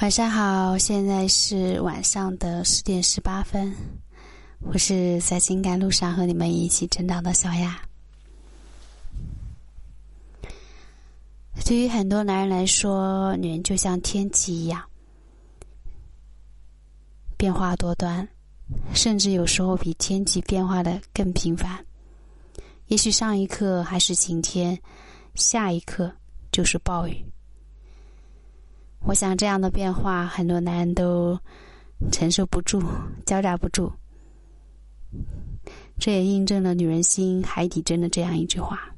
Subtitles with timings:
[0.00, 3.74] 晚上好，现在是晚上的十点十八分，
[4.60, 7.82] 我是在情感路上和你们一起成长的小雅。
[11.64, 14.80] 对于很多男人来说，女人就像天气一样，
[17.36, 18.26] 变化多端，
[18.94, 21.84] 甚至有时候比天气变化的更频繁。
[22.86, 24.80] 也许上一刻还是晴天，
[25.34, 26.10] 下一刻
[26.52, 27.20] 就是暴雨。
[29.00, 31.38] 我想，这样的变化，很多男人都
[32.12, 32.82] 承受不住，
[33.24, 33.90] 交扎不住。
[35.98, 38.94] 这也印证了“女人心，海底针”的这样一句话：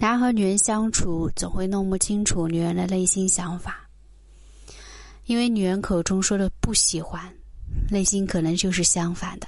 [0.00, 3.88] 男人和女人相处，总会弄不清楚女人的内心想法，
[5.26, 7.32] 因为女人口中说的不喜欢，
[7.90, 9.46] 内心可能就是相反的；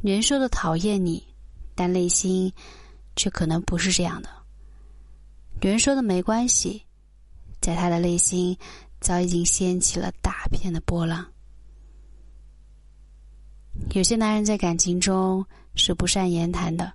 [0.00, 1.22] 女人说的讨厌你，
[1.74, 2.50] 但内心
[3.16, 4.30] 却可能不是这样的。
[5.62, 6.82] 女人说的没关系，
[7.60, 8.56] 在他的内心
[9.00, 11.24] 早已经掀起了大片的波浪。
[13.94, 15.46] 有些男人在感情中
[15.76, 16.92] 是不善言谈的，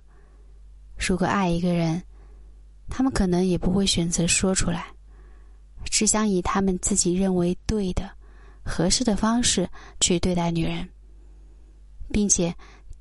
[0.98, 2.02] 如果爱一个人，
[2.90, 4.88] 他们可能也不会选择说出来，
[5.86, 8.10] 只想以他们自己认为对的、
[8.62, 9.66] 合适的方式
[9.98, 10.86] 去对待女人，
[12.12, 12.54] 并且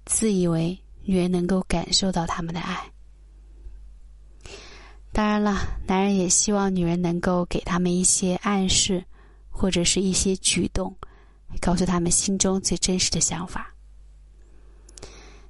[0.06, 2.90] 自以为女人能够感受到他们的爱。
[5.18, 9.04] 当然了，男人也希望女人能够给他们一些暗示，
[9.50, 10.96] 或者是一些举动，
[11.60, 13.74] 告诉他们心中最真实的想法。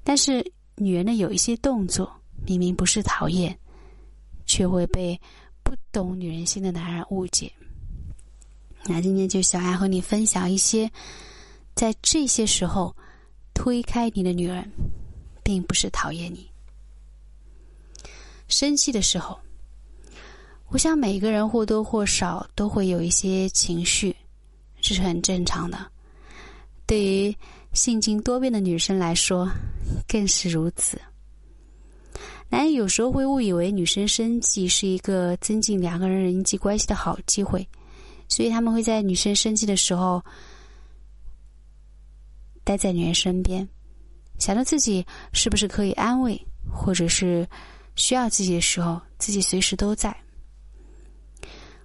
[0.06, 0.42] 但是，
[0.78, 2.10] 女人的有一些动作，
[2.46, 3.60] 明明不是讨厌，
[4.46, 5.20] 却会被
[5.64, 7.52] 不懂女人心的男人误解。
[8.86, 10.90] 那今天就小爱和你分享一些，
[11.76, 12.96] 在这些时候
[13.54, 14.66] 推开你的女人，
[15.44, 16.50] 并不是讨厌你。
[18.48, 19.38] 生气的时候。
[20.70, 24.16] 我想每个人或多或少都会有一些情绪，
[24.82, 25.80] 这是很正常的。
[26.86, 27.36] 对于
[27.74, 29.50] 性情多变的女生来说，
[30.08, 31.00] 更是如此。
[32.50, 37.66] 男人有时候会误以为女生生气是一个增进两个人人际关系的好机会，
[38.28, 40.24] 所以他们会在女生生气的时候
[42.64, 43.68] 待在女人身边，
[44.38, 47.48] 想着自己是不是可以安慰，或者是
[47.96, 50.16] 需要自己的时候，自己随时都在。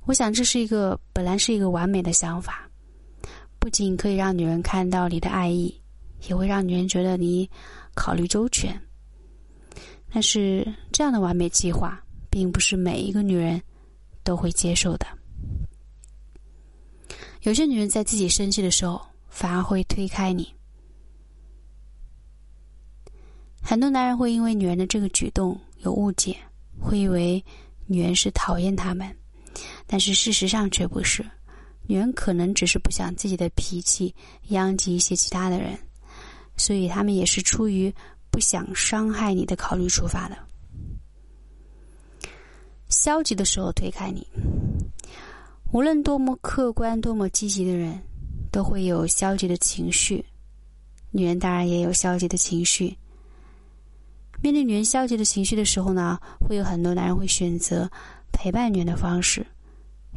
[0.04, 2.68] 我想这是一个本来是一个完美的想法，
[3.58, 5.72] 不仅可以让女人看到你的爱意，
[6.28, 7.48] 也会让女人觉得你
[7.94, 8.78] 考虑周全。
[10.12, 13.62] 但是这样的完美计划，并不是每一个女人
[14.24, 15.06] 都会接受的。
[17.42, 20.52] 有些女人在自己生气的时候，反而会推开你。
[23.62, 26.36] 很多男人会因为女人的这个举动有误解，
[26.80, 27.42] 会以为
[27.86, 29.08] 女人是讨厌他们。
[29.86, 31.24] 但是事实上却不是，
[31.86, 34.14] 女人可能只是不想自己的脾气
[34.48, 35.78] 殃及一些其他的人，
[36.56, 37.92] 所以他们也是出于
[38.30, 40.36] 不想伤害你的考虑出发的。
[42.88, 44.26] 消极的时候推开你，
[45.72, 47.98] 无论多么客观、多么积极的人，
[48.50, 50.24] 都会有消极的情绪。
[51.10, 52.96] 女人当然也有消极的情绪。
[54.42, 57.90] 面对女人消极的情绪的时候呢，会有很多男人会选择。
[58.42, 59.46] 陪伴女人的方式，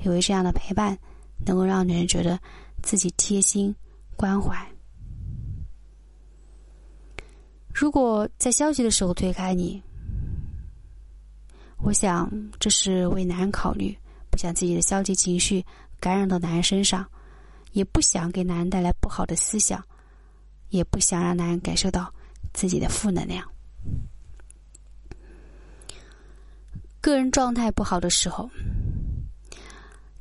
[0.03, 0.97] 以为这样的陪伴
[1.45, 2.39] 能够让女人觉得
[2.81, 3.73] 自己贴心
[4.17, 4.57] 关怀。
[7.71, 9.79] 如果在消极的时候推开你，
[11.83, 12.27] 我想
[12.59, 13.95] 这是为男人考虑，
[14.31, 15.63] 不想自己的消极情绪
[15.99, 17.07] 感染到男人身上，
[17.73, 19.79] 也不想给男人带来不好的思想，
[20.69, 22.11] 也不想让男人感受到
[22.55, 23.47] 自己的负能量。
[27.05, 28.49] 个人状态不好的时候，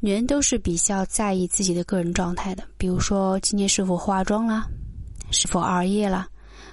[0.00, 2.62] 女人都是比较在意自己的个人状态的。
[2.76, 4.66] 比如说，今天是否化妆啦，
[5.30, 6.28] 是否熬夜了，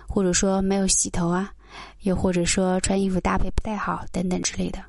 [0.10, 1.54] 或者说没有洗头啊，
[2.02, 4.84] 又或者说穿衣服搭配不太好等等之类的。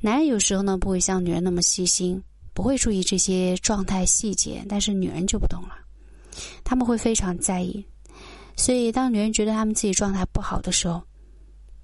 [0.00, 2.22] 男人有时候呢不会像女人那么细心，
[2.54, 5.74] 不会注意这些状态细节，但是女人就不同了，
[6.64, 7.84] 他们会非常在意。
[8.56, 11.02] 所以，当女人觉得他们自己状态不好的时候，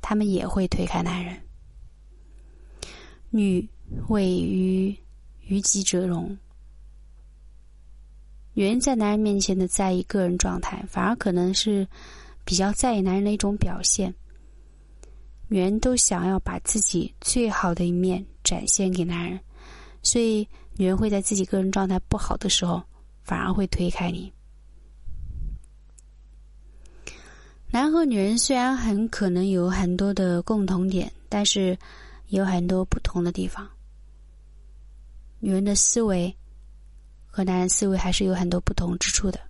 [0.01, 1.39] 他们也会推开男人。
[3.31, 3.69] 女
[4.09, 4.97] 为于
[5.43, 6.37] 于己者容。
[8.55, 11.87] 女人在男人面前的在意个人状态，反而可能是
[12.45, 14.13] 比较在意男人的一种表现。
[15.47, 19.39] 女人都想要把自己最好的一面展现给男人，
[20.03, 20.47] 所以
[20.77, 22.83] 女人会在自己个人状态不好的时候，
[23.23, 24.33] 反而会推开你。
[27.71, 31.79] 男人和女人虽然很可能有很多的共同点，但是。
[32.29, 33.69] 有很多不同的地方。
[35.41, 36.35] 女人的思维
[37.27, 39.41] 和男人思维还是有很多不同之处的，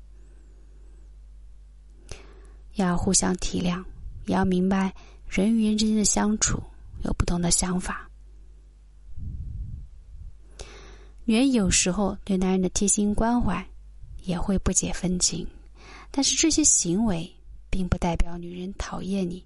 [2.74, 3.82] 要互相体谅，
[4.26, 4.94] 也要明白
[5.26, 6.62] 人与人之间的相处
[7.04, 8.08] 有不同的想法。
[11.24, 13.66] 女人有时候对男人的贴心关怀
[14.22, 15.46] 也会不解风情，
[16.10, 17.30] 但是这些行为
[17.70, 19.44] 并不代表女人讨厌你，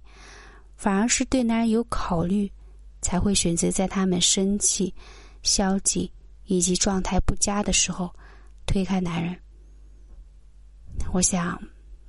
[0.77, 2.51] 反而是对男人有考虑，
[3.03, 4.95] 才会选择在他们生气、
[5.43, 6.11] 消极。
[6.47, 8.13] 以及状态不佳的时候，
[8.67, 9.41] 推开男人。
[11.13, 11.59] 我想，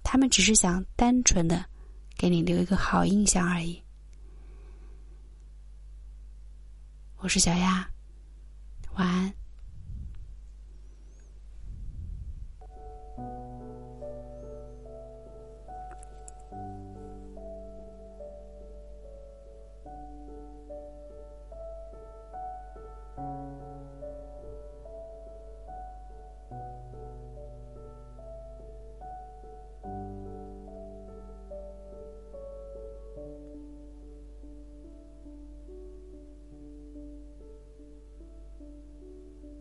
[0.04, 1.64] 他们只是想单纯的
[2.18, 3.82] 给你留一个好印象而已。
[7.18, 7.88] 我是小丫，
[8.96, 9.34] 晚安。